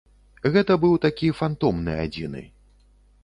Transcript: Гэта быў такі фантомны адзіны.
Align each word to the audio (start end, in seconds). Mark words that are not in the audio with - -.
Гэта 0.53 0.77
быў 0.85 0.95
такі 1.03 1.27
фантомны 1.41 1.93
адзіны. 2.05 2.41